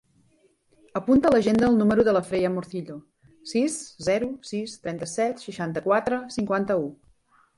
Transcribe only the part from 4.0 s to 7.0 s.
zero, sis, trenta-set, seixanta-quatre, cinquanta-u.